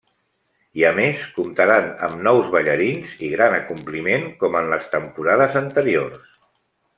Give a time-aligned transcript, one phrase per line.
[0.81, 6.27] I a més comptaran amb nous ballarins i gran acompliment com en les temporades anteriors.